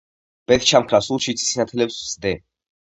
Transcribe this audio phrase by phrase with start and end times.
[0.51, 2.37] ბედჩამქრალ სულში ციცინათელებს ვსდე